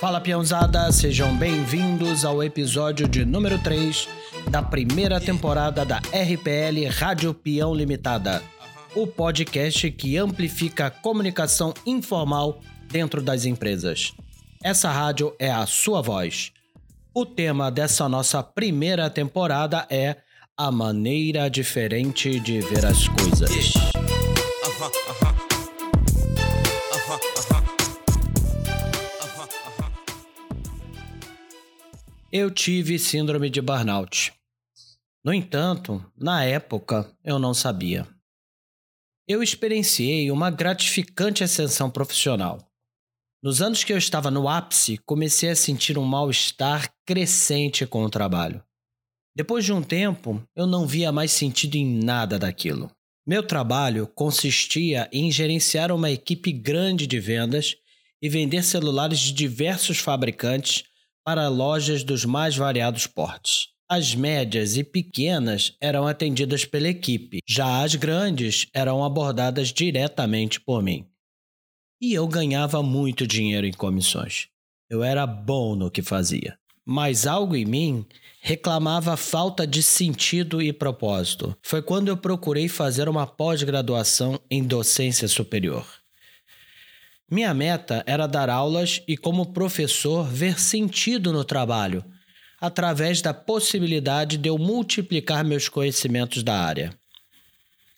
[0.00, 4.08] Fala peãozada, sejam bem-vindos ao episódio de número 3
[4.50, 8.42] da primeira temporada da RPL Rádio Peão Limitada,
[8.94, 12.60] o podcast que amplifica a comunicação informal
[12.90, 14.12] dentro das empresas.
[14.62, 16.52] Essa rádio é a sua voz.
[17.14, 20.16] O tema dessa nossa primeira temporada é
[20.56, 23.95] a maneira diferente de ver as coisas.
[32.38, 34.30] Eu tive síndrome de burnout.
[35.24, 38.06] No entanto, na época, eu não sabia.
[39.26, 42.58] Eu experienciei uma gratificante ascensão profissional.
[43.42, 48.10] Nos anos que eu estava no ápice, comecei a sentir um mal-estar crescente com o
[48.10, 48.62] trabalho.
[49.34, 52.90] Depois de um tempo, eu não via mais sentido em nada daquilo.
[53.26, 57.76] Meu trabalho consistia em gerenciar uma equipe grande de vendas
[58.20, 60.84] e vender celulares de diversos fabricantes
[61.26, 63.70] para lojas dos mais variados portes.
[63.88, 70.80] As médias e pequenas eram atendidas pela equipe, já as grandes eram abordadas diretamente por
[70.84, 71.04] mim.
[72.00, 74.46] E eu ganhava muito dinheiro em comissões.
[74.88, 76.56] Eu era bom no que fazia.
[76.84, 78.06] Mas algo em mim
[78.40, 81.56] reclamava falta de sentido e propósito.
[81.60, 85.84] Foi quando eu procurei fazer uma pós-graduação em docência superior.
[87.28, 92.04] Minha meta era dar aulas e, como professor, ver sentido no trabalho,
[92.60, 96.96] através da possibilidade de eu multiplicar meus conhecimentos da área.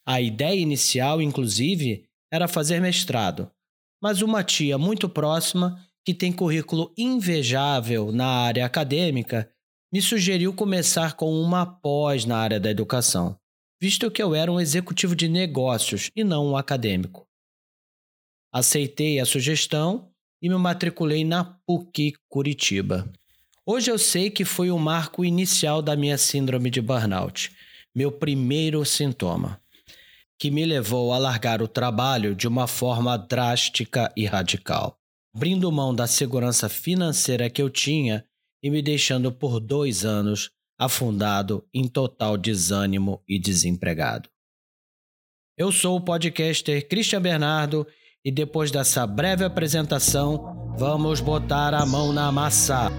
[0.06, 3.50] A ideia inicial, inclusive, era fazer mestrado,
[4.02, 9.50] mas uma tia muito próxima, que tem currículo invejável na área acadêmica,
[9.92, 13.38] me sugeriu começar com uma pós na área da educação,
[13.78, 17.27] visto que eu era um executivo de negócios e não um acadêmico.
[18.52, 20.10] Aceitei a sugestão
[20.40, 23.10] e me matriculei na PUC Curitiba.
[23.66, 27.52] Hoje eu sei que foi o marco inicial da minha síndrome de burnout,
[27.94, 29.60] meu primeiro sintoma,
[30.38, 34.98] que me levou a largar o trabalho de uma forma drástica e radical,
[35.34, 38.24] abrindo mão da segurança financeira que eu tinha
[38.62, 44.30] e me deixando por dois anos afundado em total desânimo e desempregado.
[45.56, 47.86] Eu sou o podcaster Christian Bernardo
[48.28, 52.92] e depois dessa breve apresentação, vamos botar a mão na massa.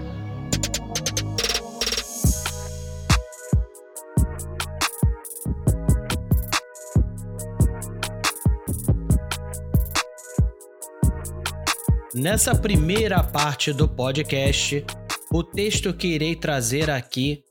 [12.12, 14.84] Nessa primeira parte do podcast,
[15.32, 17.44] o texto que irei trazer aqui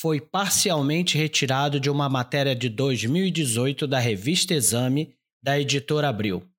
[0.00, 5.10] foi parcialmente retirado de uma matéria de 2018 da revista Exame,
[5.42, 6.50] da editora Abril.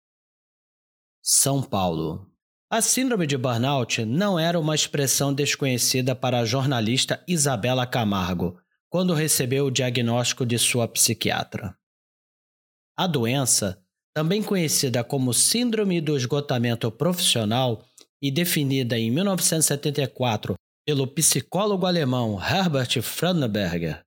[1.26, 2.30] São Paulo.
[2.70, 9.14] A síndrome de burnout não era uma expressão desconhecida para a jornalista Isabela Camargo quando
[9.14, 11.78] recebeu o diagnóstico de sua psiquiatra.
[12.98, 13.82] A doença,
[14.14, 17.82] também conhecida como Síndrome do Esgotamento Profissional
[18.22, 20.56] e definida em 1974
[20.86, 24.04] pelo psicólogo alemão Herbert Frauenberger,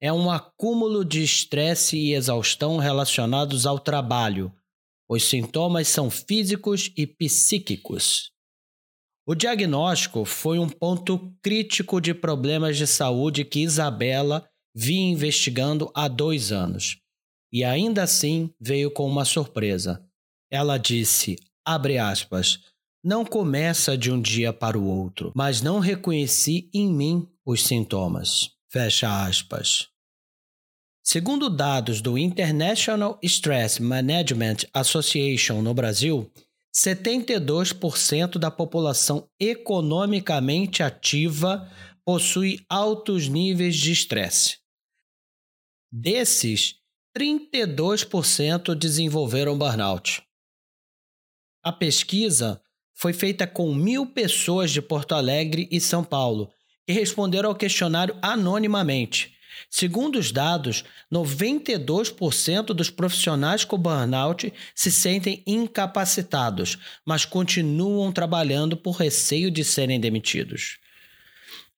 [0.00, 4.54] é um acúmulo de estresse e exaustão relacionados ao trabalho,
[5.12, 8.30] os sintomas são físicos e psíquicos.
[9.26, 16.08] O diagnóstico foi um ponto crítico de problemas de saúde que Isabela vinha investigando há
[16.08, 16.96] dois anos.
[17.52, 20.02] E ainda assim veio com uma surpresa.
[20.50, 22.60] Ela disse, abre aspas,
[23.04, 28.52] não começa de um dia para o outro, mas não reconheci em mim os sintomas.
[28.70, 29.91] Fecha aspas.
[31.04, 36.30] Segundo dados do International Stress Management Association no Brasil,
[36.72, 41.68] 72% da população economicamente ativa
[42.04, 44.58] possui altos níveis de estresse.
[45.90, 46.76] Desses,
[47.18, 50.22] 32% desenvolveram burnout.
[51.64, 52.62] A pesquisa
[52.94, 56.50] foi feita com mil pessoas de Porto Alegre e São Paulo,
[56.86, 59.32] que responderam ao questionário anonimamente
[59.74, 66.76] Segundo os dados, 92% dos profissionais com burnout se sentem incapacitados,
[67.06, 70.76] mas continuam trabalhando por receio de serem demitidos.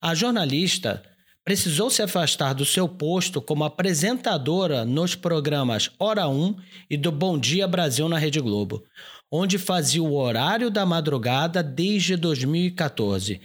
[0.02, 1.04] A jornalista
[1.44, 6.56] precisou se afastar do seu posto como apresentadora nos programas Hora 1
[6.90, 8.82] e do Bom Dia Brasil na Rede Globo,
[9.30, 13.40] onde fazia o horário da madrugada desde 2014,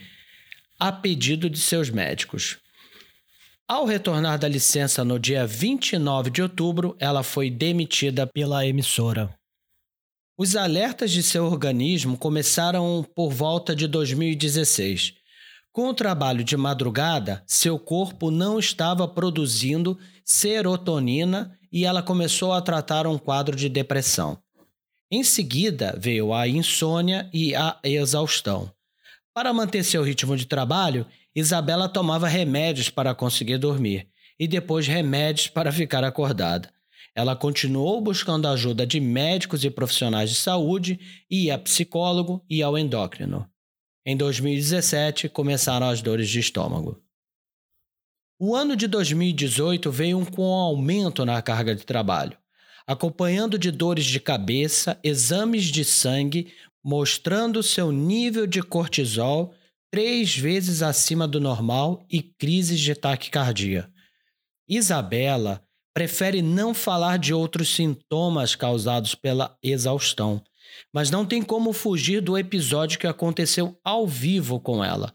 [0.79, 2.57] a pedido de seus médicos.
[3.69, 9.29] Ao retornar da licença no dia 29 de outubro, ela foi demitida pela emissora.
[10.35, 15.13] Os alertas de seu organismo começaram por volta de 2016.
[15.71, 22.63] Com o trabalho de madrugada, seu corpo não estava produzindo serotonina e ela começou a
[22.63, 24.41] tratar um quadro de depressão.
[25.11, 28.71] Em seguida, veio a insônia e a exaustão.
[29.31, 31.05] Para manter seu ritmo de trabalho,
[31.35, 34.07] Isabela tomava remédios para conseguir dormir
[34.39, 36.71] e depois remédios para ficar acordada.
[37.15, 40.99] Ela continuou buscando ajuda de médicos e profissionais de saúde,
[41.29, 43.49] ia a psicólogo e ao endócrino.
[44.05, 47.01] Em 2017, começaram as dores de estômago.
[48.39, 52.37] O ano de 2018 veio com um aumento na carga de trabalho,
[52.87, 59.53] acompanhando de dores de cabeça, exames de sangue mostrando seu nível de cortisol
[59.91, 63.89] três vezes acima do normal e crises de taquicardia.
[64.67, 65.63] Isabela
[65.93, 70.41] prefere não falar de outros sintomas causados pela exaustão,
[70.93, 75.13] mas não tem como fugir do episódio que aconteceu ao vivo com ela,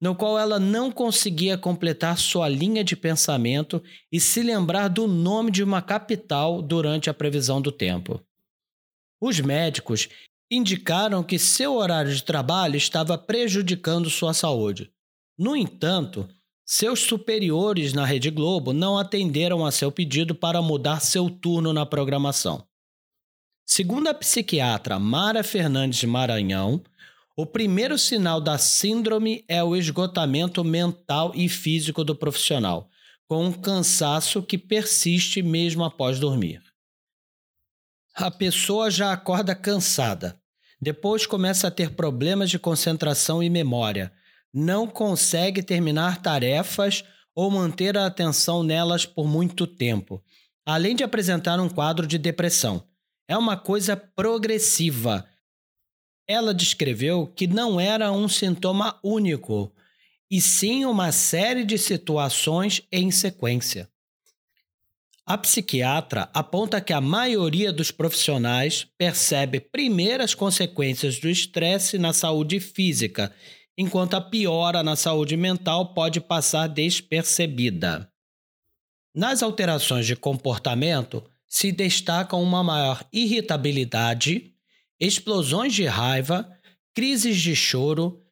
[0.00, 5.50] no qual ela não conseguia completar sua linha de pensamento e se lembrar do nome
[5.50, 8.20] de uma capital durante a previsão do tempo.
[9.20, 10.08] Os médicos
[10.52, 14.92] indicaram que seu horário de trabalho estava prejudicando sua saúde.
[15.38, 16.28] No entanto,
[16.62, 21.86] seus superiores na Rede Globo não atenderam a seu pedido para mudar seu turno na
[21.86, 22.66] programação.
[23.66, 26.82] Segundo a psiquiatra Mara Fernandes Maranhão,
[27.34, 32.90] o primeiro sinal da síndrome é o esgotamento mental e físico do profissional,
[33.26, 36.62] com um cansaço que persiste mesmo após dormir.
[38.14, 40.38] A pessoa já acorda cansada,
[40.82, 44.12] depois começa a ter problemas de concentração e memória,
[44.52, 47.04] não consegue terminar tarefas
[47.36, 50.20] ou manter a atenção nelas por muito tempo,
[50.66, 52.84] além de apresentar um quadro de depressão.
[53.28, 55.24] É uma coisa progressiva.
[56.26, 59.72] Ela descreveu que não era um sintoma único,
[60.28, 63.88] e sim uma série de situações em sequência.
[65.24, 72.12] A psiquiatra aponta que a maioria dos profissionais percebe primeiro as consequências do estresse na
[72.12, 73.32] saúde física
[73.78, 78.10] enquanto a piora na saúde mental pode passar despercebida.
[79.14, 84.54] Nas alterações de comportamento, se destacam uma maior irritabilidade,
[84.98, 86.50] explosões de raiva,
[86.94, 88.22] crises de choro,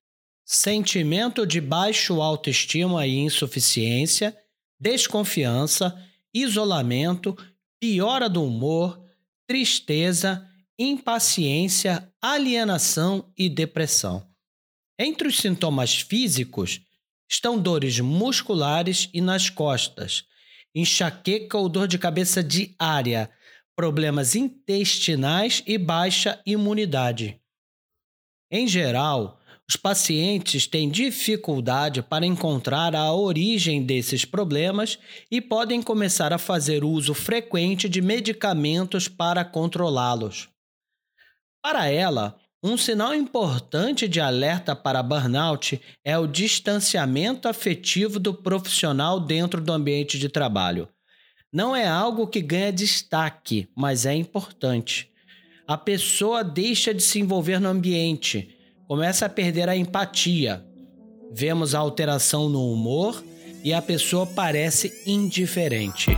[0.44, 4.36] sentimento de baixo autoestima e insuficiência,
[4.80, 5.94] desconfiança,
[6.34, 7.36] isolamento,
[7.80, 9.02] piora do humor,
[9.46, 10.46] tristeza,
[10.78, 14.26] impaciência, alienação e depressão.
[14.98, 16.80] Entre os sintomas físicos
[17.28, 20.24] estão dores musculares e nas costas,
[20.74, 23.30] enxaqueca ou dor de cabeça diária,
[23.74, 27.40] problemas intestinais e baixa imunidade.
[28.50, 29.39] Em geral,
[29.70, 34.98] os pacientes têm dificuldade para encontrar a origem desses problemas
[35.30, 40.48] e podem começar a fazer uso frequente de medicamentos para controlá-los.
[41.62, 49.20] Para ela, um sinal importante de alerta para burnout é o distanciamento afetivo do profissional
[49.20, 50.88] dentro do ambiente de trabalho.
[51.52, 55.08] Não é algo que ganha destaque, mas é importante.
[55.64, 58.56] A pessoa deixa de se envolver no ambiente,
[58.90, 60.66] começa a perder a empatia.
[61.30, 63.22] Vemos a alteração no humor
[63.62, 66.10] e a pessoa parece indiferente.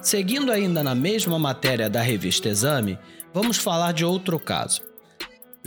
[0.00, 2.96] Seguindo ainda na mesma matéria da revista Exame,
[3.34, 4.87] vamos falar de outro caso.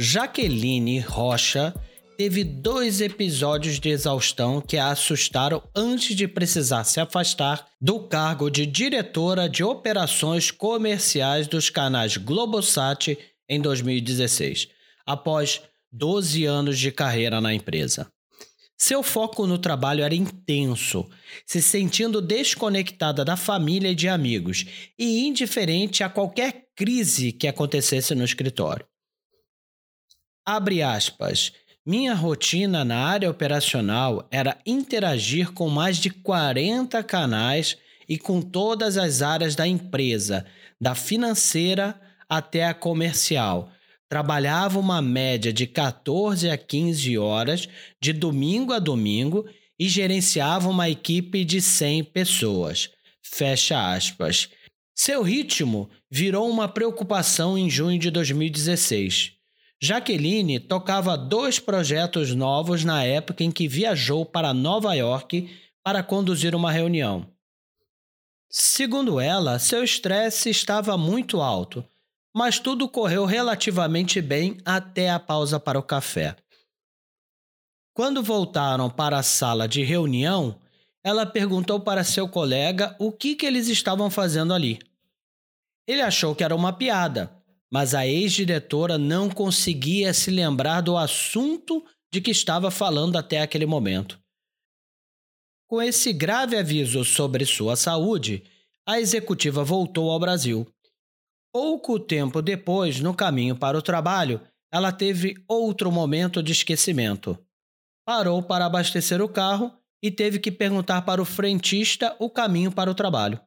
[0.04, 1.76] Jaqueline Rocha
[2.18, 8.50] teve dois episódios de exaustão que a assustaram antes de precisar se afastar do cargo
[8.50, 13.16] de diretora de operações comerciais dos canais Globosat
[13.48, 14.70] em 2016,
[15.06, 18.12] após 12 anos de carreira na empresa.
[18.76, 21.08] Seu foco no trabalho era intenso,
[21.46, 24.66] se sentindo desconectada da família e de amigos
[24.98, 28.84] e indiferente a qualquer crise que acontecesse no escritório.
[30.54, 31.54] Abre aspas.
[31.86, 37.78] Minha rotina na área operacional era interagir com mais de 40 canais
[38.08, 40.46] e com todas as áreas da empresa,
[40.80, 43.72] da financeira até a comercial
[44.10, 47.70] trabalhava uma média de 14 a 15 horas
[48.02, 49.46] de domingo a domingo
[49.80, 52.90] e gerenciava uma equipe de 100 pessoas.
[53.22, 54.50] Fecha aspas.
[54.94, 59.40] Seu ritmo virou uma preocupação em junho de 2016.
[59.84, 65.50] Jaqueline tocava dois projetos novos na época em que viajou para Nova York
[65.84, 67.28] para conduzir uma reunião.
[68.48, 71.84] Segundo ela, seu estresse estava muito alto,
[72.32, 76.36] mas tudo correu relativamente bem até a pausa para o café.
[77.92, 80.60] Quando voltaram para a sala de reunião,
[81.04, 84.80] ela perguntou para seu colega o que, que eles estavam fazendo ali.
[85.88, 87.41] Ele achou que era uma piada,
[87.72, 93.66] mas a ex-diretora não conseguia se lembrar do assunto de que estava falando até aquele
[93.66, 94.22] momento.
[95.70, 98.44] Com esse grave aviso sobre sua saúde,
[98.86, 100.68] a executiva voltou ao Brasil.
[101.54, 107.38] Pouco tempo depois, no caminho para o trabalho, ela teve outro momento de esquecimento.
[108.06, 109.72] Parou para abastecer o carro
[110.04, 113.40] e teve que perguntar para o frentista o caminho para o trabalho.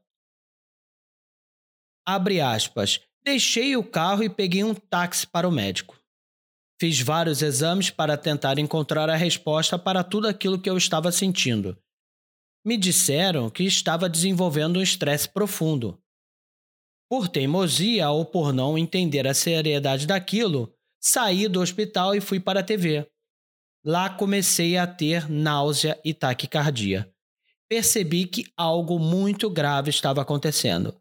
[2.07, 3.01] Abre aspas.
[3.25, 5.99] Deixei o carro e peguei um táxi para o médico.
[6.79, 11.75] Fiz vários exames para tentar encontrar a resposta para tudo aquilo que eu estava sentindo.
[12.63, 15.99] Me disseram que estava desenvolvendo um estresse profundo.
[17.09, 22.61] Por teimosia ou por não entender a seriedade daquilo, saí do hospital e fui para
[22.61, 23.09] a TV.
[23.83, 27.11] Lá comecei a ter náusea e taquicardia.
[27.69, 30.95] Percebi que algo muito grave estava acontecendo.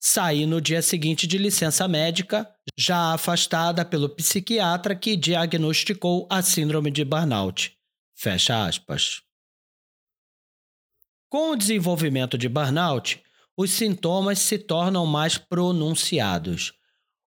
[0.00, 6.90] Saí no dia seguinte de licença médica, já afastada pelo psiquiatra que diagnosticou a síndrome
[6.90, 7.76] de burnout.
[8.14, 9.22] Fecha aspas.
[11.28, 13.22] Com o desenvolvimento de burnout,
[13.56, 16.72] os sintomas se tornam mais pronunciados.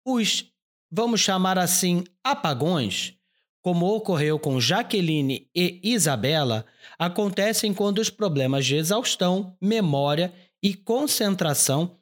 [0.05, 0.45] Os,
[0.91, 3.17] vamos chamar assim, apagões,
[3.61, 6.65] como ocorreu com Jaqueline e Isabela,
[6.99, 11.97] acontecem quando os problemas de exaustão, memória e concentração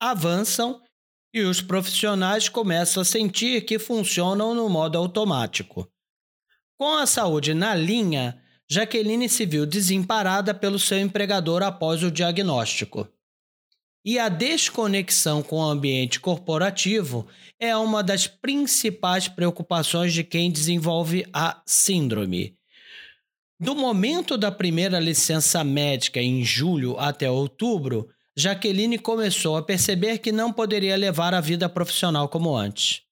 [0.00, 0.80] avançam
[1.32, 5.88] e os profissionais começam a sentir que funcionam no modo automático.
[6.78, 13.06] Com a saúde na linha, Jaqueline se viu desemparada pelo seu empregador após o diagnóstico.
[14.04, 17.26] E a desconexão com o ambiente corporativo
[17.58, 22.56] é uma das principais preocupações de quem desenvolve a síndrome.
[23.60, 30.32] Do momento da primeira licença médica em julho até outubro, Jaqueline começou a perceber que
[30.32, 33.02] não poderia levar a vida profissional como antes.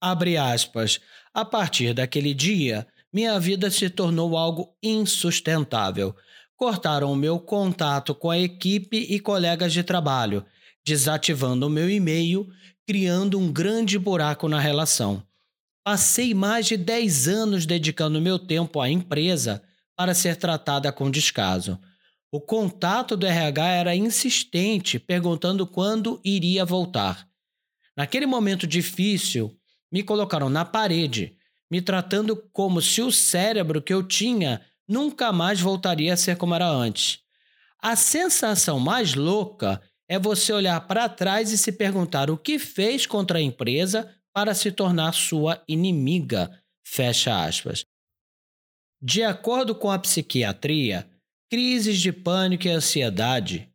[0.00, 1.00] Abre aspas.
[1.34, 6.14] A partir daquele dia, minha vida se tornou algo insustentável.
[6.56, 10.44] Cortaram o meu contato com a equipe e colegas de trabalho,
[10.84, 12.48] desativando o meu e-mail,
[12.86, 15.22] criando um grande buraco na relação.
[15.84, 19.62] Passei mais de 10 anos dedicando meu tempo à empresa
[19.96, 21.78] para ser tratada com descaso.
[22.34, 27.28] O contato do RH era insistente, perguntando quando iria voltar.
[27.94, 29.54] Naquele momento difícil,
[29.92, 31.36] me colocaram na parede,
[31.70, 36.54] me tratando como se o cérebro que eu tinha nunca mais voltaria a ser como
[36.54, 37.18] era antes.
[37.78, 43.04] A sensação mais louca é você olhar para trás e se perguntar o que fez
[43.04, 46.50] contra a empresa para se tornar sua inimiga.
[46.82, 47.84] Fecha aspas.
[49.02, 51.11] De acordo com a psiquiatria,
[51.52, 53.68] Crises de pânico e ansiedade,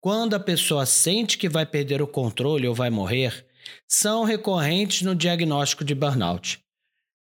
[0.00, 3.44] quando a pessoa sente que vai perder o controle ou vai morrer,
[3.88, 6.60] são recorrentes no diagnóstico de burnout.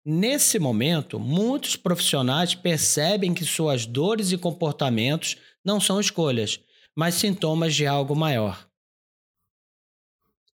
[0.05, 6.59] Nesse momento, muitos profissionais percebem que suas dores e comportamentos não são escolhas,
[6.93, 8.67] mas sintomas de algo maior.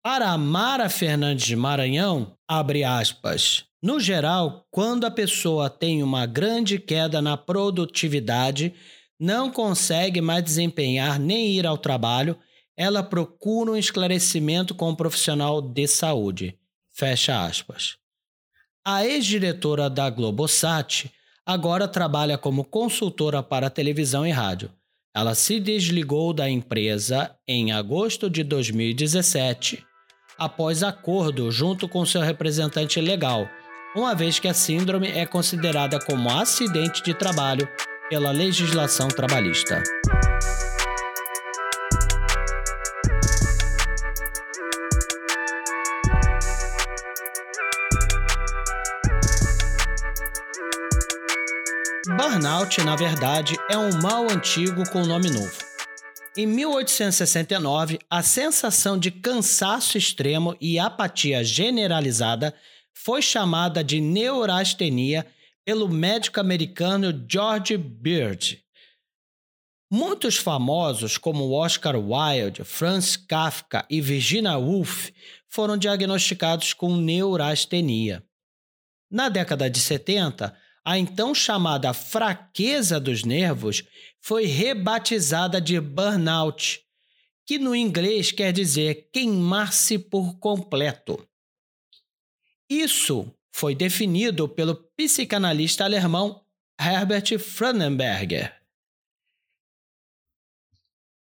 [0.01, 3.65] Para Amara Fernandes de Maranhão, abre aspas.
[3.84, 8.74] No geral, quando a pessoa tem uma grande queda na produtividade,
[9.22, 12.36] não consegue mais desempenhar nem ir ao trabalho,
[12.75, 16.58] ela procura um esclarecimento com um profissional de saúde.
[16.92, 17.98] Fecha aspas.
[18.84, 21.12] A ex-diretora da Globosat
[21.46, 24.72] agora trabalha como consultora para televisão e rádio.
[25.13, 29.86] Ela se desligou da empresa em agosto de 2017,
[30.36, 33.48] após acordo junto com seu representante legal,
[33.96, 37.70] uma vez que a síndrome é considerada como acidente de trabalho
[38.12, 39.82] pela legislação trabalhista.
[52.18, 55.58] Burnout, na verdade, é um mal antigo com nome novo.
[56.36, 62.53] Em 1869, a sensação de cansaço extremo e apatia generalizada
[62.94, 65.25] foi chamada de neurastenia
[65.65, 68.63] pelo médico americano George Beard.
[69.89, 75.10] Muitos famosos, como Oscar Wilde, Franz Kafka e Virginia Woolf,
[75.50, 78.24] foram diagnosticados com neurastenia.
[79.10, 83.84] Na década de 70, a então chamada fraqueza dos nervos
[84.22, 86.82] foi rebatizada de burnout,
[87.46, 91.27] que no inglês quer dizer queimar-se por completo.
[92.70, 96.43] Isso foi definido pelo psicanalista alemão
[96.79, 98.55] Herbert Frauenberger.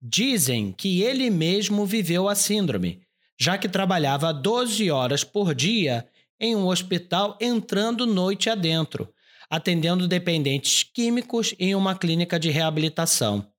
[0.01, 3.01] Dizem que ele mesmo viveu a síndrome,
[3.39, 6.07] já que trabalhava 12 horas por dia
[6.39, 9.13] em um hospital entrando noite adentro,
[9.49, 13.49] atendendo dependentes químicos em uma clínica de reabilitação.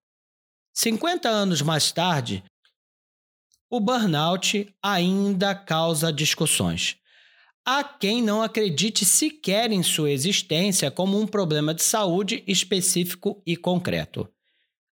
[0.75, 2.43] 50 anos mais tarde,
[3.71, 6.97] o burnout ainda causa discussões.
[7.67, 13.57] Há quem não acredite sequer em sua existência como um problema de saúde específico e
[13.57, 14.29] concreto.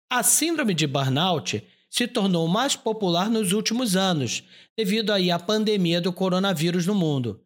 [0.09, 4.43] A síndrome de burnout se tornou mais popular nos últimos anos,
[4.77, 7.43] devido aí à pandemia do coronavírus no mundo.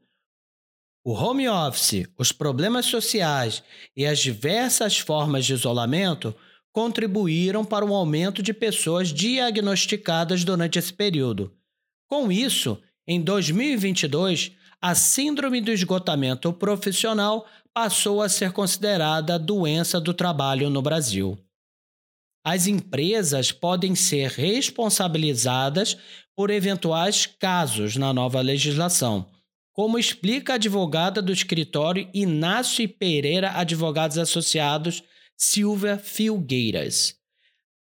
[1.04, 3.64] O home office, os problemas sociais
[3.98, 6.36] e as diversas formas de isolamento
[6.72, 11.52] contribuíram para o aumento de pessoas diagnosticadas durante esse período.
[12.08, 14.52] Com isso, em 2022,
[14.82, 21.38] a síndrome do esgotamento profissional passou a ser considerada doença do trabalho no Brasil
[22.46, 25.98] as empresas podem ser responsabilizadas
[26.36, 29.28] por eventuais casos na nova legislação,
[29.74, 35.02] como explica a advogada do escritório Inácio Pereira Advogados Associados,
[35.36, 37.16] Silvia Filgueiras.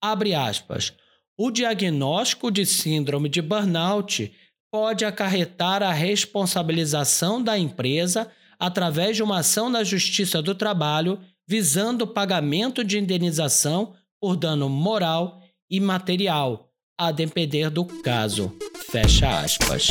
[0.02, 0.94] Abre aspas.
[1.36, 4.32] O diagnóstico de síndrome de burnout
[4.70, 12.02] pode acarretar a responsabilização da empresa através de uma ação na Justiça do Trabalho visando
[12.02, 18.56] o pagamento de indenização por dano moral e material, a depender do caso.
[18.90, 19.88] Fecha aspas.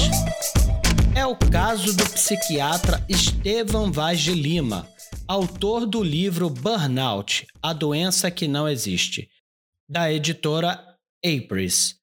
[1.16, 4.88] É o caso do psiquiatra Estevam Vaz de Lima,
[5.28, 9.30] autor do livro Burnout, a doença que não existe,
[9.88, 10.78] da editora
[11.24, 11.96] Apris.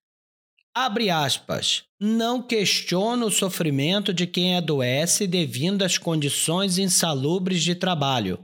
[0.75, 1.85] Abre aspas.
[2.01, 8.39] Não questiona o sofrimento de quem adoece devido às condições insalubres de trabalho.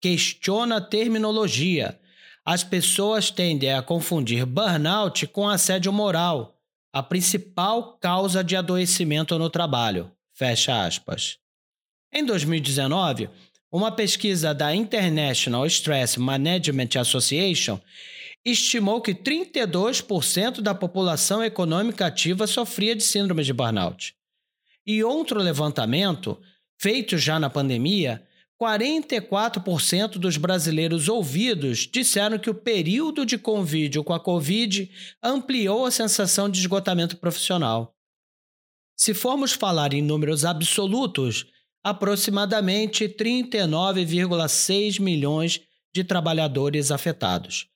[0.00, 1.98] Questiona a terminologia
[2.44, 6.60] as pessoas tendem a confundir burnout com assédio moral,
[6.92, 10.12] a principal causa de adoecimento no trabalho.
[10.34, 11.38] Fecha aspas.
[12.12, 13.30] Em 2019,
[13.72, 17.80] uma pesquisa da International Stress Management Association
[18.44, 24.14] estimou que 32% da população econômica ativa sofria de síndrome de burnout.
[24.86, 26.38] E outro levantamento,
[26.78, 28.26] feito já na pandemia,
[28.60, 34.90] 44% dos brasileiros ouvidos disseram que o período de convívio com a Covid
[35.22, 37.96] ampliou a sensação de esgotamento profissional.
[38.96, 41.46] Se formos falar em números absolutos,
[41.82, 45.60] aproximadamente 39,6 milhões
[45.92, 47.73] de trabalhadores afetados.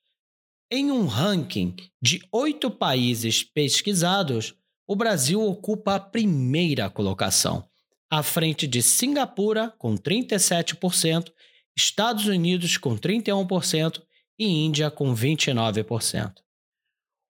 [0.70, 4.54] Em um ranking de oito países pesquisados,
[4.87, 7.66] o Brasil ocupa a primeira colocação
[8.11, 11.33] à frente de Singapura, com 37%,
[11.74, 14.02] Estados Unidos, com 31%
[14.38, 16.35] e Índia, com 29%.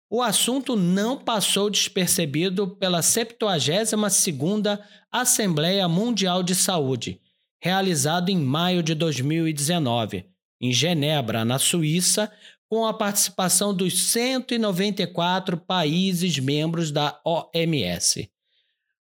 [0.09, 4.79] O assunto não passou despercebido pela 72ª
[5.11, 7.21] Assembleia Mundial de Saúde,
[7.61, 10.25] realizada em maio de 2019,
[10.59, 12.31] em Genebra, na Suíça,
[12.69, 18.29] com a participação dos 194 países membros da OMS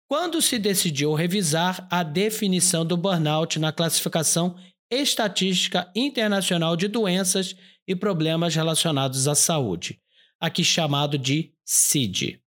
[0.09, 4.57] quando se decidiu revisar a definição do burnout na classificação
[4.91, 7.55] Estatística Internacional de Doenças
[7.87, 10.01] e Problemas Relacionados à Saúde,
[10.41, 12.41] aqui chamado de CID.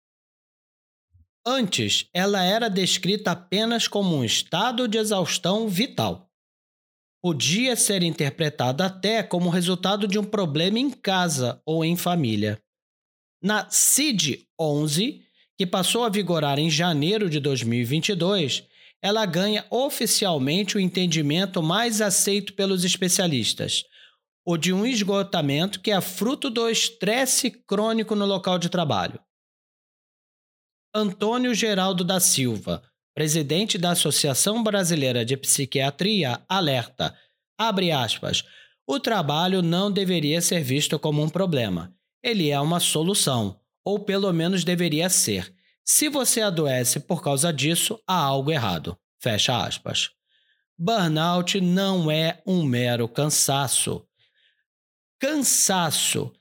[1.46, 6.31] Antes, ela era descrita apenas como um estado de exaustão vital.
[7.22, 12.60] Podia ser interpretada até como resultado de um problema em casa ou em família.
[13.44, 15.22] Na CID-11,
[15.58, 18.68] que passou a vigorar em janeiro de 2022,
[19.02, 23.84] ela ganha oficialmente o entendimento mais aceito pelos especialistas,
[24.46, 29.20] o de um esgotamento que é fruto do estresse crônico no local de trabalho.
[30.94, 37.16] Antônio Geraldo da Silva, presidente da Associação Brasileira de Psiquiatria, alerta,
[37.58, 38.44] abre aspas,
[38.88, 41.94] o trabalho não deveria ser visto como um problema.
[42.24, 45.54] Ele é uma solução ou pelo menos deveria ser.
[45.84, 48.98] Se você adoece por causa disso, há algo errado.
[49.20, 50.12] Fecha aspas.
[50.78, 54.06] Burnout não é um mero cansaço.
[55.20, 56.32] Cansaço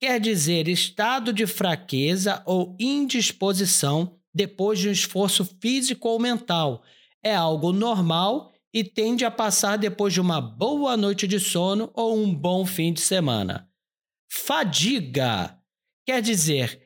[0.00, 6.84] quer dizer estado de fraqueza ou indisposição depois de um esforço físico ou mental.
[7.20, 12.16] É algo normal e tende a passar depois de uma boa noite de sono ou
[12.16, 13.68] um bom fim de semana.
[14.30, 15.58] Fadiga
[16.06, 16.80] quer dizer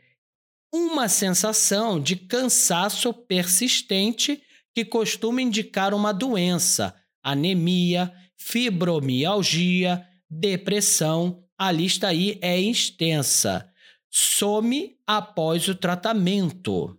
[0.73, 4.43] uma sensação de cansaço persistente
[4.75, 11.45] que costuma indicar uma doença, anemia, fibromialgia, depressão.
[11.59, 13.69] A lista aí é extensa.
[14.11, 16.99] Some após o tratamento.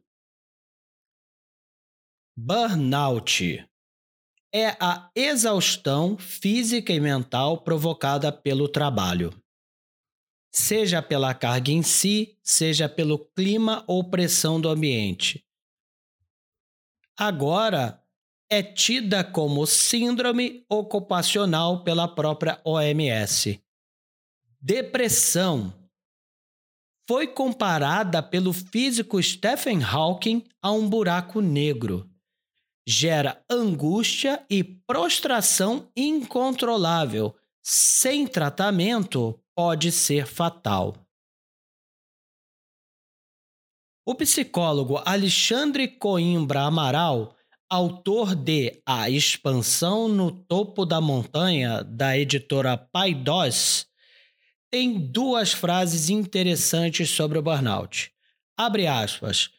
[2.35, 3.63] Burnout
[4.51, 9.31] é a exaustão física e mental provocada pelo trabalho.
[10.51, 15.45] Seja pela carga em si, seja pelo clima ou pressão do ambiente.
[17.15, 18.03] Agora,
[18.49, 23.63] é tida como síndrome ocupacional pela própria OMS.
[24.59, 25.71] Depressão
[27.07, 32.11] foi comparada pelo físico Stephen Hawking a um buraco negro
[32.85, 37.35] gera angústia e prostração incontrolável.
[37.61, 40.95] Sem tratamento, pode ser fatal.
[44.05, 47.35] O psicólogo Alexandre Coimbra Amaral,
[47.69, 53.87] autor de A Expansão no Topo da Montanha, da editora Paidós,
[54.69, 58.11] tem duas frases interessantes sobre o burnout.
[58.57, 59.51] Abre aspas.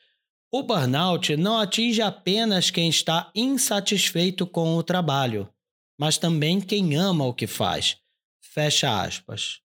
[0.56, 5.52] O burnout não atinge apenas quem está insatisfeito com o trabalho,
[5.98, 7.96] mas também quem ama o que faz.
[8.40, 9.58] Fecha aspas.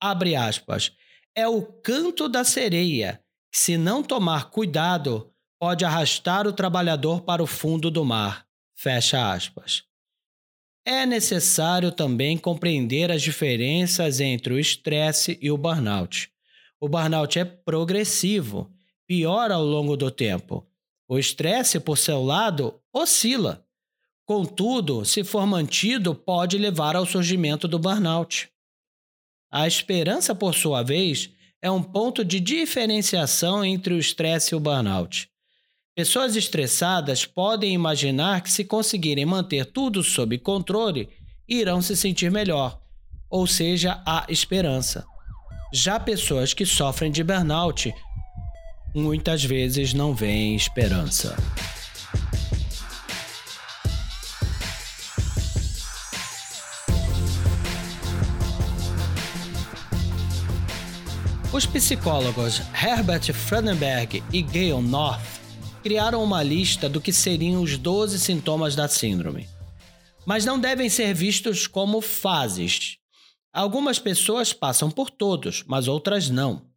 [0.00, 0.92] Abre aspas.
[1.34, 7.42] É o canto da sereia, que, se não tomar cuidado, pode arrastar o trabalhador para
[7.42, 8.46] o fundo do mar.
[8.76, 9.82] Fecha aspas.
[10.86, 16.30] É necessário também compreender as diferenças entre o estresse e o burnout.
[16.78, 18.72] O burnout é progressivo
[19.10, 20.64] piora ao longo do tempo.
[21.08, 23.66] O estresse, por seu lado, oscila.
[24.24, 28.48] Contudo, se for mantido, pode levar ao surgimento do burnout.
[29.50, 31.28] A esperança, por sua vez,
[31.60, 35.28] é um ponto de diferenciação entre o estresse e o burnout.
[35.96, 41.08] Pessoas estressadas podem imaginar que, se conseguirem manter tudo sob controle,
[41.48, 42.80] irão se sentir melhor,
[43.28, 45.04] ou seja, há esperança.
[45.72, 47.92] Já pessoas que sofrem de burnout
[48.94, 51.36] muitas vezes não vem esperança.
[61.52, 65.40] Os psicólogos Herbert Freudenberg e Gail North
[65.82, 69.48] criaram uma lista do que seriam os 12 sintomas da síndrome.
[70.24, 72.96] Mas não devem ser vistos como fases.
[73.52, 76.69] Algumas pessoas passam por todos, mas outras não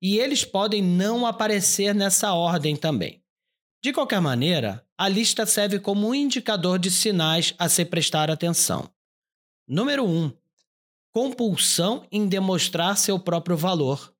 [0.00, 3.22] e eles podem não aparecer nessa ordem também.
[3.82, 8.90] De qualquer maneira, a lista serve como um indicador de sinais a se prestar atenção.
[9.68, 10.08] Número 1.
[10.08, 10.32] Um,
[11.12, 14.14] compulsão em demonstrar seu próprio valor.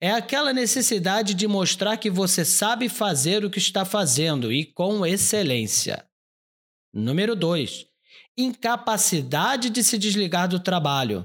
[0.00, 5.04] É aquela necessidade de mostrar que você sabe fazer o que está fazendo e com
[5.06, 6.06] excelência.
[6.92, 7.86] Número 2.
[8.36, 11.24] Incapacidade de se desligar do trabalho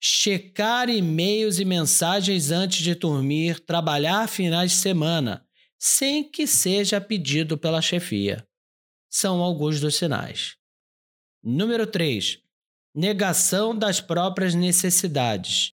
[0.00, 5.44] checar e-mails e mensagens antes de dormir, trabalhar finais de semana,
[5.78, 8.46] sem que seja pedido pela chefia.
[9.10, 10.56] São alguns dos sinais.
[11.42, 12.40] Número 3.
[12.94, 15.72] Negação das próprias necessidades.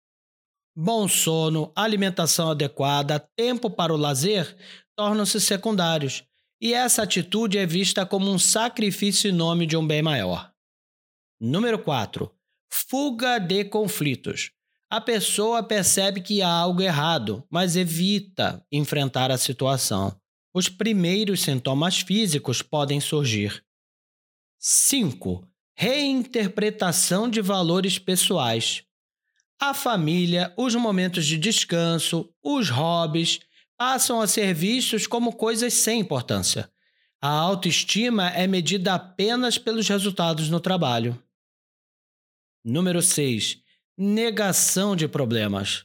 [0.76, 4.56] Bom sono, alimentação adequada, tempo para o lazer
[4.96, 6.24] tornam-se secundários,
[6.60, 10.52] e essa atitude é vista como um sacrifício em nome de um bem maior.
[11.40, 12.32] Número 4
[12.74, 14.52] Fuga de conflitos.
[14.90, 20.16] A pessoa percebe que há algo errado, mas evita enfrentar a situação.
[20.54, 23.64] Os primeiros sintomas físicos podem surgir.
[24.60, 25.48] 5.
[25.76, 28.84] Reinterpretação de valores pessoais.
[29.60, 33.40] A família, os momentos de descanso, os hobbies
[33.78, 36.70] passam a ser vistos como coisas sem importância.
[37.22, 41.22] A autoestima é medida apenas pelos resultados no trabalho.
[42.64, 43.58] Número 6.
[43.98, 45.84] Negação de problemas.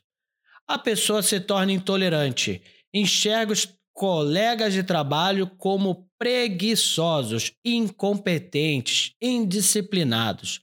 [0.68, 2.62] A pessoa se torna intolerante,
[2.92, 10.60] enxerga os colegas de trabalho como preguiçosos, incompetentes, indisciplinados.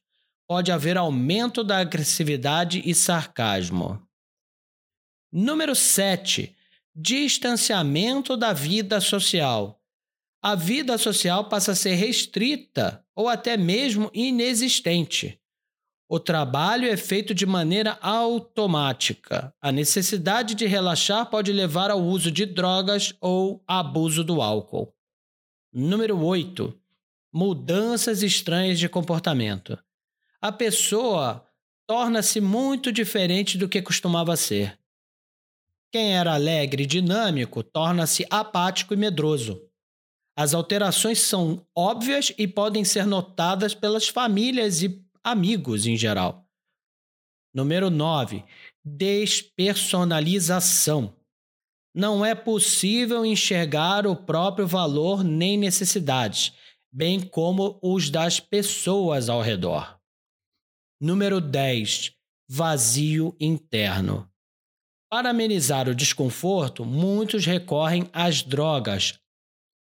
[0.47, 3.99] Pode haver aumento da agressividade e sarcasmo.
[5.31, 6.55] Número 7.
[6.95, 9.81] Distanciamento da vida social.
[10.43, 15.39] A vida social passa a ser restrita ou até mesmo inexistente.
[16.07, 19.53] O trabalho é feito de maneira automática.
[19.61, 24.93] A necessidade de relaxar pode levar ao uso de drogas ou abuso do álcool.
[25.73, 26.77] Número 8.
[27.33, 29.77] Mudanças estranhas de comportamento.
[30.39, 31.47] A pessoa
[31.87, 34.77] torna-se muito diferente do que costumava ser.
[35.91, 39.61] Quem era alegre e dinâmico torna-se apático e medroso.
[40.35, 46.43] As alterações são óbvias e podem ser notadas pelas famílias e amigos em geral.
[47.53, 48.43] Número 9.
[48.83, 51.15] Despersonalização.
[51.95, 56.51] Não é possível enxergar o próprio valor nem necessidades,
[56.91, 59.99] bem como os das pessoas ao redor.
[60.99, 62.15] Número 10.
[62.49, 64.27] Vazio interno.
[65.11, 69.19] Para amenizar o desconforto, muitos recorrem às drogas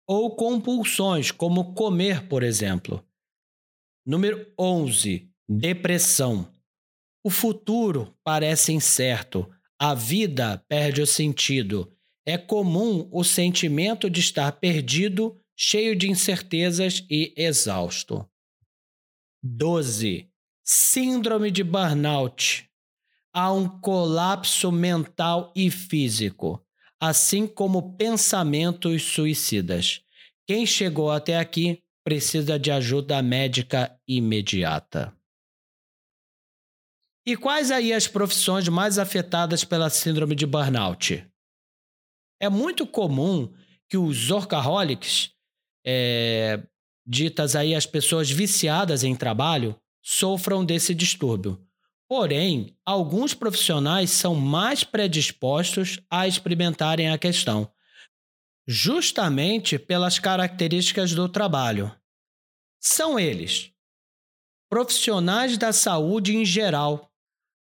[0.04, 3.06] ou compulsões, como comer, por exemplo.
[4.04, 5.30] Número 11.
[5.48, 6.52] Depressão.
[7.22, 11.96] O futuro parece incerto, a vida perde o sentido.
[12.26, 18.28] É comum o sentimento de estar perdido, cheio de incertezas e exausto.
[19.40, 20.28] 12.
[20.64, 22.68] Síndrome de burnout.
[23.32, 26.60] Há um colapso mental e físico,
[27.00, 30.02] assim como pensamentos suicidas.
[30.44, 35.14] Quem chegou até aqui precisa de ajuda médica imediata.
[37.24, 41.24] E quais aí as profissões mais afetadas pela síndrome de burnout?
[42.40, 43.52] É muito comum
[43.88, 45.30] que os workaholics,
[45.86, 46.60] é,
[47.06, 51.64] ditas aí as pessoas viciadas em trabalho, sofram desse distúrbio.
[52.08, 57.70] Porém, alguns profissionais são mais predispostos a experimentarem a questão,
[58.66, 61.94] justamente pelas características do trabalho.
[62.80, 63.72] São eles:
[64.70, 67.12] profissionais da saúde em geral,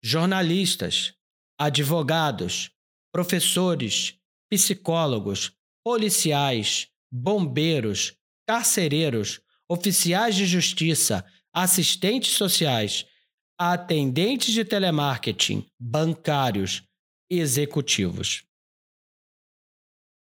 [0.02, 1.14] jornalistas,
[1.58, 2.70] advogados,
[3.12, 4.18] professores,
[4.50, 5.52] psicólogos,
[5.84, 13.06] policiais, bombeiros, carcereiros, oficiais de justiça, assistentes sociais,
[13.58, 16.82] atendentes de telemarketing, bancários,
[17.30, 18.45] executivos.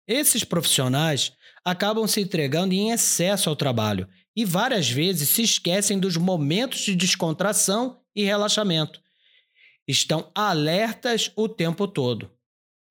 [0.07, 1.33] Esses profissionais
[1.64, 6.95] acabam se entregando em excesso ao trabalho e várias vezes se esquecem dos momentos de
[6.95, 9.01] descontração e relaxamento.
[9.87, 12.31] Estão alertas o tempo todo.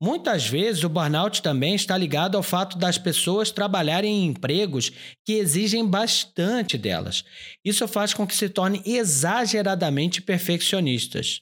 [0.01, 4.91] Muitas vezes o burnout também está ligado ao fato das pessoas trabalharem em empregos
[5.23, 7.23] que exigem bastante delas.
[7.63, 11.41] Isso faz com que se tornem exageradamente perfeccionistas.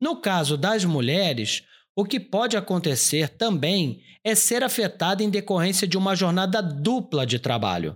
[0.00, 1.62] No caso das mulheres,
[2.00, 7.38] o que pode acontecer também é ser afetada em decorrência de uma jornada dupla de
[7.38, 7.94] trabalho,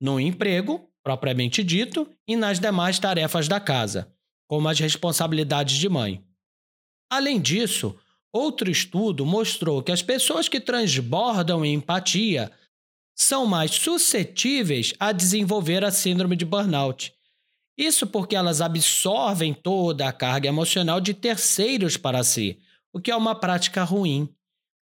[0.00, 4.10] no emprego, propriamente dito, e nas demais tarefas da casa,
[4.48, 6.24] como as responsabilidades de mãe.
[7.10, 7.94] Além disso,
[8.32, 12.50] outro estudo mostrou que as pessoas que transbordam em empatia
[13.14, 17.12] são mais suscetíveis a desenvolver a síndrome de burnout.
[17.76, 22.58] Isso porque elas absorvem toda a carga emocional de terceiros para si,
[22.94, 24.28] o que é uma prática ruim.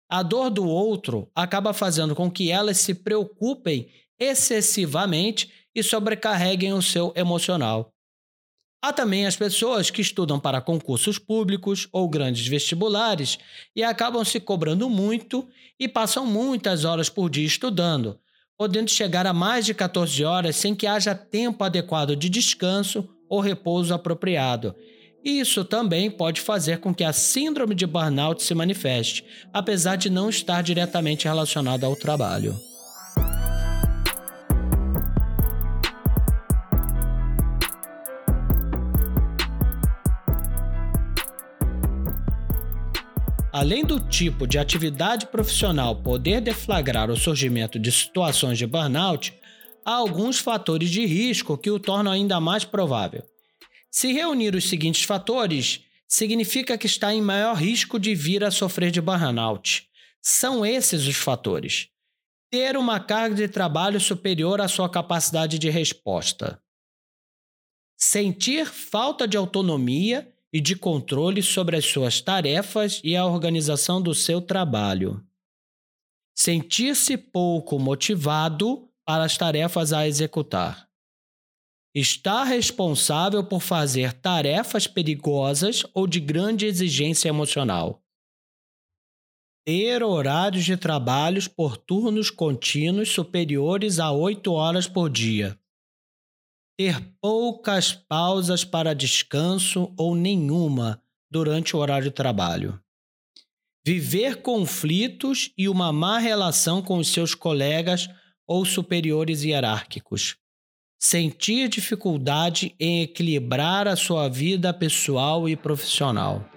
[0.08, 3.88] A dor do outro acaba fazendo com que elas se preocupem
[4.20, 7.90] excessivamente e sobrecarreguem o seu emocional.
[8.84, 13.38] Há também as pessoas que estudam para concursos públicos ou grandes vestibulares
[13.74, 15.48] e acabam se cobrando muito
[15.80, 18.20] e passam muitas horas por dia estudando,
[18.58, 23.40] podendo chegar a mais de 14 horas sem que haja tempo adequado de descanso ou
[23.40, 24.74] repouso apropriado
[25.24, 30.28] isso também pode fazer com que a síndrome de burnout se manifeste, apesar de não
[30.28, 32.56] estar diretamente relacionada ao trabalho.
[43.52, 49.32] Além do tipo de atividade profissional poder deflagrar o surgimento de situações de burnout,
[49.84, 53.22] há alguns fatores de risco que o tornam ainda mais provável.
[53.94, 58.90] Se reunir os seguintes fatores, significa que está em maior risco de vir a sofrer
[58.90, 59.86] de burnout.
[60.22, 61.90] São esses os fatores.
[62.50, 66.58] Ter uma carga de trabalho superior à sua capacidade de resposta.
[67.98, 74.14] Sentir falta de autonomia e de controle sobre as suas tarefas e a organização do
[74.14, 75.22] seu trabalho.
[76.34, 80.91] Sentir-se pouco motivado para as tarefas a executar
[81.94, 88.02] está responsável por fazer tarefas perigosas ou de grande exigência emocional.
[89.64, 95.58] Ter horários de trabalhos por turnos contínuos superiores a 8 horas por dia.
[96.78, 101.00] ter poucas pausas para descanso ou nenhuma
[101.30, 102.82] durante o horário de trabalho.
[103.86, 108.08] Viver conflitos e uma má relação com os seus colegas
[108.46, 110.36] ou superiores hierárquicos.
[111.04, 116.48] Sentir dificuldade em equilibrar a sua vida pessoal e profissional.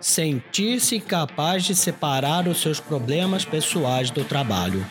[0.00, 4.86] Sentir-se incapaz de separar os seus problemas pessoais do trabalho.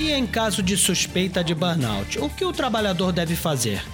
[0.00, 3.84] E em caso de suspeita de burnout, o que o trabalhador deve fazer?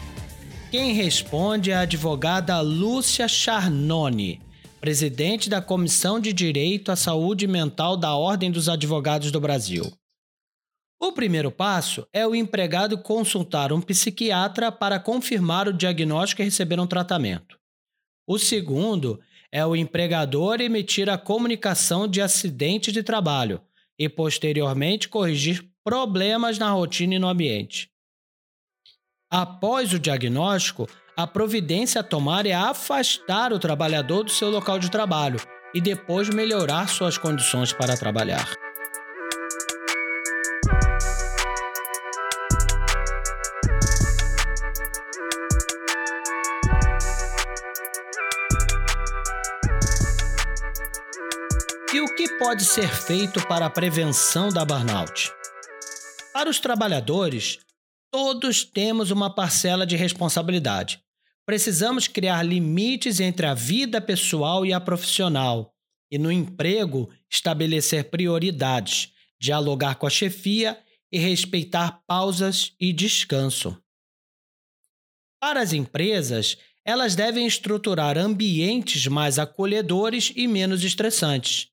[0.71, 4.39] Quem responde é a advogada Lúcia Charnoni,
[4.79, 9.91] presidente da Comissão de Direito à Saúde Mental da Ordem dos Advogados do Brasil.
[11.01, 16.79] O primeiro passo é o empregado consultar um psiquiatra para confirmar o diagnóstico e receber
[16.79, 17.59] um tratamento.
[18.27, 19.19] O segundo
[19.51, 23.63] é o empregador emitir a comunicação de acidente de trabalho
[23.99, 27.91] e, posteriormente, corrigir problemas na rotina e no ambiente.
[29.31, 34.91] Após o diagnóstico, a providência a tomar é afastar o trabalhador do seu local de
[34.91, 35.39] trabalho
[35.75, 38.51] e depois melhorar suas condições para trabalhar.
[51.93, 55.31] E o que pode ser feito para a prevenção da burnout?
[56.33, 57.59] Para os trabalhadores,
[58.11, 61.03] todos temos uma parcela de responsabilidade.
[61.45, 65.75] Precisamos criar limites entre a vida pessoal e a profissional,
[66.11, 70.79] e no emprego, estabelecer prioridades, dialogar com a chefia
[71.11, 73.81] e respeitar pausas e descanso.
[75.41, 81.69] Para as empresas, elas devem estruturar ambientes mais acolhedores e menos estressantes.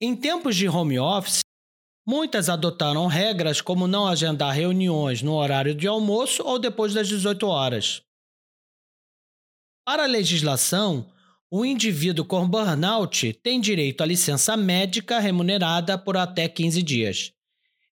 [0.00, 1.41] Em tempos de home office,
[2.04, 7.46] Muitas adotaram regras como não agendar reuniões no horário de almoço ou depois das 18
[7.46, 8.02] horas.
[9.84, 11.12] Para a legislação,
[11.50, 17.32] o indivíduo com burnout tem direito à licença médica remunerada por até 15 dias.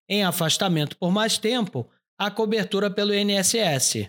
[0.09, 4.07] Em afastamento por mais tempo, a cobertura pelo INSS.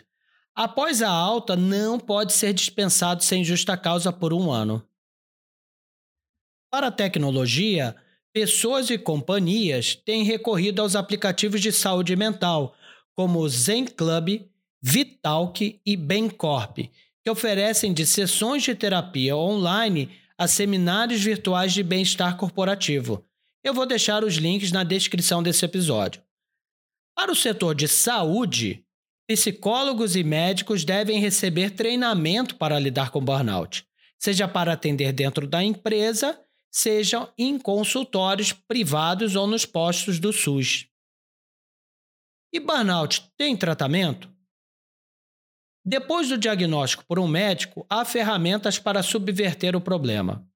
[0.54, 4.86] Após a alta, não pode ser dispensado sem justa causa por um ano.
[6.70, 7.96] Para a tecnologia,
[8.32, 12.74] Pessoas e companhias têm recorrido aos aplicativos de saúde mental,
[13.14, 14.46] como o Zen Club,
[14.80, 16.78] Vitalk e Bencorp,
[17.22, 23.22] que oferecem de sessões de terapia online a seminários virtuais de bem-estar corporativo.
[23.62, 26.22] Eu vou deixar os links na descrição desse episódio.
[27.14, 28.82] Para o setor de saúde,
[29.28, 33.86] psicólogos e médicos devem receber treinamento para lidar com burnout,
[34.18, 36.40] seja para atender dentro da empresa
[36.72, 40.88] sejam em consultórios privados ou nos postos do SUS.
[42.50, 44.32] E burnout tem tratamento?
[45.84, 50.48] Depois do diagnóstico por um médico, há ferramentas para subverter o problema.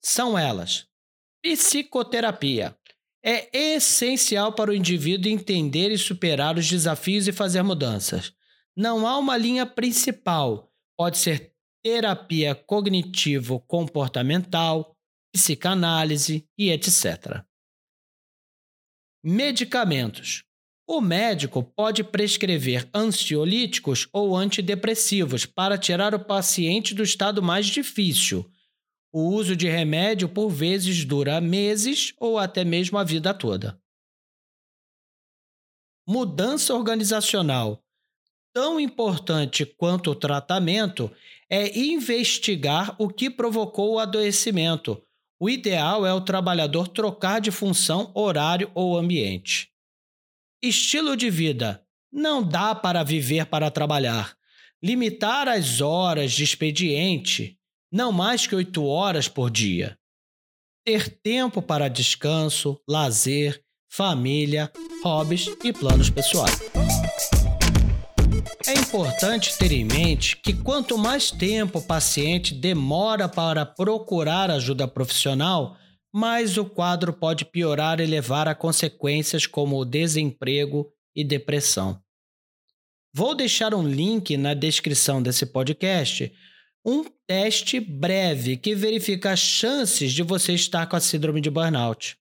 [0.00, 0.86] São elas:
[1.42, 2.76] psicoterapia.
[3.24, 8.34] É essencial para o indivíduo entender e superar os desafios e fazer mudanças.
[8.76, 10.72] Não há uma linha principal.
[10.96, 11.51] Pode ser
[11.82, 14.96] terapia cognitivo-comportamental,
[15.32, 17.42] psicanálise e etc.
[19.24, 20.44] Medicamentos.
[20.86, 28.48] O médico pode prescrever ansiolíticos ou antidepressivos para tirar o paciente do estado mais difícil.
[29.12, 33.80] O uso de remédio por vezes dura meses ou até mesmo a vida toda.
[36.06, 37.82] Mudança organizacional.
[38.52, 41.10] Tão importante quanto o tratamento
[41.52, 45.02] é investigar o que provocou o adoecimento.
[45.38, 49.68] O ideal é o trabalhador trocar de função, horário ou ambiente.
[50.62, 51.84] Estilo de vida.
[52.10, 54.34] Não dá para viver para trabalhar.
[54.82, 57.58] Limitar as horas de expediente,
[57.92, 59.98] não mais que oito horas por dia.
[60.86, 64.72] Ter tempo para descanso, lazer, família,
[65.04, 66.60] hobbies e planos pessoais.
[68.66, 74.86] É importante ter em mente que quanto mais tempo o paciente demora para procurar ajuda
[74.86, 75.76] profissional,
[76.14, 82.00] mais o quadro pode piorar e levar a consequências como desemprego e depressão.
[83.12, 86.32] Vou deixar um link na descrição desse podcast,
[86.84, 92.16] um teste breve que verifica as chances de você estar com a síndrome de burnout.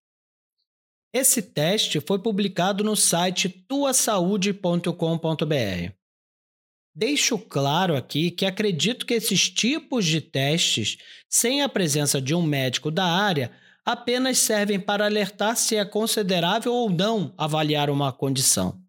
[1.13, 6.00] Esse teste foi publicado no site tuasaude.com.br.
[6.93, 10.97] Deixo claro aqui que acredito que esses tipos de testes,
[11.29, 13.51] sem a presença de um médico da área,
[13.85, 18.81] apenas servem para alertar se é considerável ou não avaliar uma condição.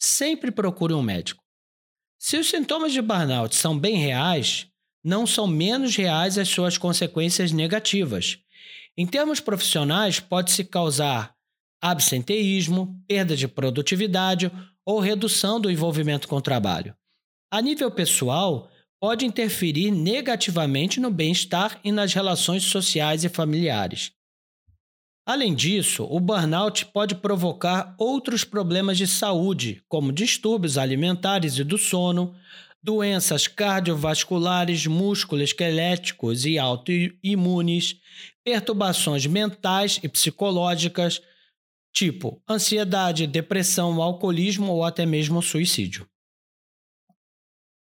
[0.00, 1.42] Sempre procure um médico.
[2.18, 4.68] Se os sintomas de burnout são bem reais,
[5.02, 8.38] não são menos reais as suas consequências negativas.
[8.96, 11.34] Em termos profissionais, pode-se causar
[11.82, 14.50] absenteísmo, perda de produtividade
[14.86, 16.96] ou redução do envolvimento com o trabalho.
[17.54, 18.68] A nível pessoal,
[19.00, 24.10] pode interferir negativamente no bem-estar e nas relações sociais e familiares.
[25.24, 31.78] Além disso, o burnout pode provocar outros problemas de saúde, como distúrbios alimentares e do
[31.78, 32.34] sono,
[32.82, 38.00] doenças cardiovasculares, músculo-esqueléticos e autoimunes,
[38.42, 41.22] perturbações mentais e psicológicas,
[41.94, 46.04] tipo ansiedade, depressão, alcoolismo ou até mesmo suicídio.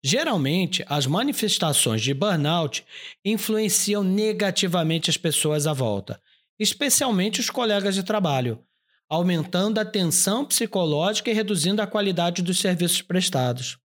[0.09, 2.85] Geralmente, as manifestações de burnout
[3.25, 6.17] influenciam negativamente as pessoas à volta,
[6.57, 8.63] especialmente os colegas de trabalho,
[9.09, 13.77] aumentando a tensão psicológica e reduzindo a qualidade dos serviços prestados.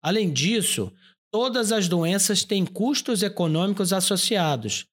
[0.00, 0.92] Além disso,
[1.32, 4.86] todas as doenças têm custos econômicos associados.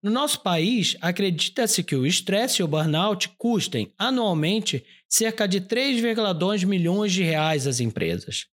[0.00, 6.64] No nosso país, acredita-se que o estresse e o burnout custem anualmente cerca de 3,2
[6.64, 8.53] milhões de reais às empresas.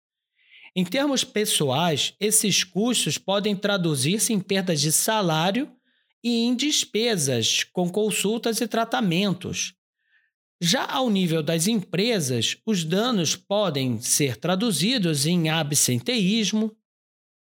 [0.76, 5.70] Em termos pessoais, esses custos podem traduzir-se em perdas de salário
[6.22, 9.74] e em despesas com consultas e tratamentos.
[10.60, 16.74] Já ao nível das empresas, os danos podem ser traduzidos em absenteísmo,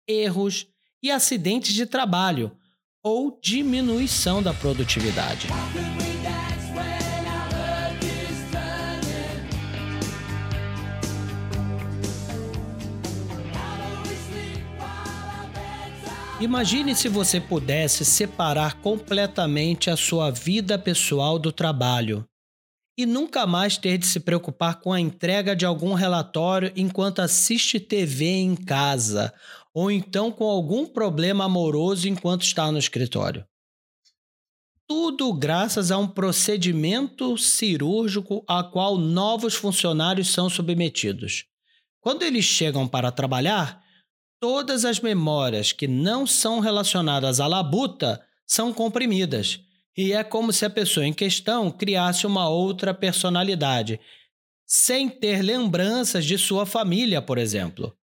[0.07, 0.67] erros
[1.03, 2.51] e acidentes de trabalho
[3.03, 5.49] ou diminuição da produtividade.
[16.43, 22.29] Imagine se você pudesse separar completamente a sua vida pessoal do trabalho
[22.99, 27.79] e nunca mais ter de se preocupar com a entrega de algum relatório enquanto assiste
[27.79, 29.33] TV em casa,
[29.73, 33.47] ou então com algum problema amoroso enquanto está no escritório.
[34.89, 41.45] Tudo graças a um procedimento cirúrgico a qual novos funcionários são submetidos.
[42.01, 43.82] Quando eles chegam para trabalhar,
[44.43, 49.61] todas as memórias que não são relacionadas à labuta são comprimidas.
[49.97, 54.01] E é como se a pessoa em questão criasse uma outra personalidade,
[54.67, 57.97] sem ter lembranças de sua família, por exemplo.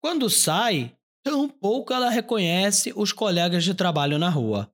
[0.00, 4.72] Quando sai, tampouco ela reconhece os colegas de trabalho na rua.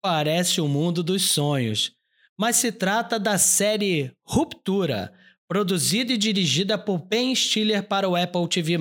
[0.00, 1.92] Parece o mundo dos sonhos,
[2.38, 5.12] mas se trata da série Ruptura,
[5.46, 8.78] produzida e dirigida por Ben Stiller para o Apple TV+.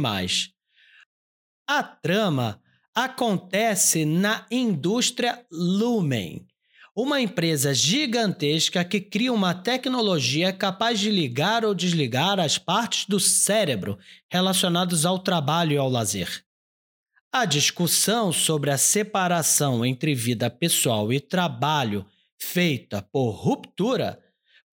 [1.68, 2.62] A trama
[2.94, 6.46] acontece na indústria Lumen,
[6.96, 13.20] uma empresa gigantesca que cria uma tecnologia capaz de ligar ou desligar as partes do
[13.20, 13.98] cérebro
[14.30, 16.44] relacionadas ao trabalho e ao lazer.
[17.32, 22.06] A discussão sobre a separação entre vida pessoal e trabalho
[22.38, 24.20] feita por ruptura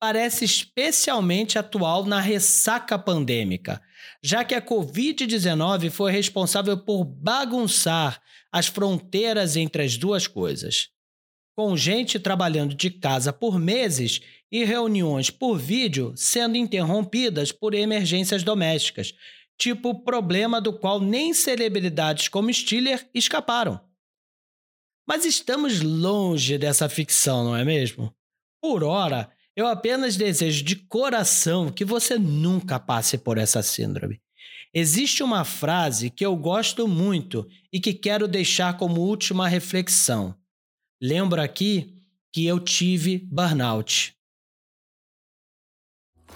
[0.03, 3.80] parece especialmente atual na ressaca pandêmica,
[4.20, 10.88] já que a Covid-19 foi responsável por bagunçar as fronteiras entre as duas coisas.
[11.57, 18.42] Com gente trabalhando de casa por meses e reuniões por vídeo sendo interrompidas por emergências
[18.42, 19.14] domésticas,
[19.57, 23.80] tipo problema do qual nem celebridades como Stiller escaparam.
[25.07, 28.12] Mas estamos longe dessa ficção, não é mesmo?
[28.61, 34.20] Por ora, eu apenas desejo de coração que você nunca passe por essa síndrome.
[34.74, 40.34] Existe uma frase que eu gosto muito e que quero deixar como última reflexão.
[41.00, 41.94] Lembro aqui
[42.32, 44.14] que eu tive burnout.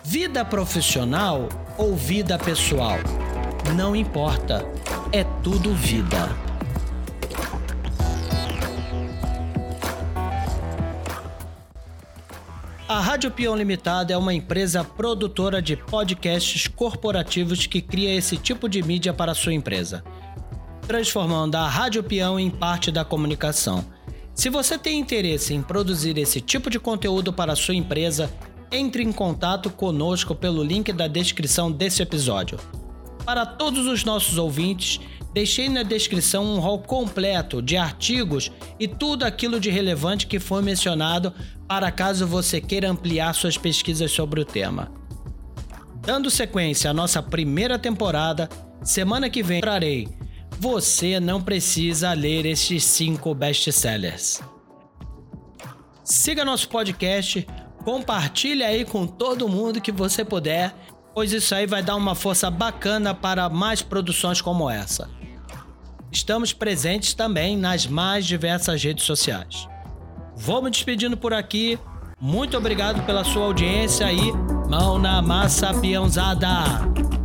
[0.04, 1.48] Vida profissional
[1.78, 2.98] ou vida pessoal?
[3.74, 4.62] Não importa,
[5.12, 6.45] é tudo vida.
[12.88, 18.68] A Rádio Peão Limitada é uma empresa produtora de podcasts corporativos que cria esse tipo
[18.68, 20.04] de mídia para sua empresa,
[20.86, 23.84] transformando a Rádio Peão em parte da comunicação.
[24.32, 28.32] Se você tem interesse em produzir esse tipo de conteúdo para sua empresa,
[28.70, 32.56] entre em contato conosco pelo link da descrição desse episódio.
[33.26, 35.00] Para todos os nossos ouvintes,
[35.36, 38.50] Deixei na descrição um rol completo de artigos
[38.80, 41.30] e tudo aquilo de relevante que foi mencionado
[41.68, 44.90] para caso você queira ampliar suas pesquisas sobre o tema.
[45.96, 48.48] Dando sequência à nossa primeira temporada,
[48.82, 50.08] semana que vem trarei
[50.58, 54.40] Você não precisa ler estes cinco best-sellers.
[56.02, 57.46] Siga nosso podcast,
[57.84, 60.74] compartilhe aí com todo mundo que você puder,
[61.16, 65.08] pois isso aí vai dar uma força bacana para mais produções como essa.
[66.12, 69.66] Estamos presentes também nas mais diversas redes sociais.
[70.36, 71.78] Vou me despedindo por aqui.
[72.20, 74.30] Muito obrigado pela sua audiência e
[74.68, 77.15] mão na massa, peãozada!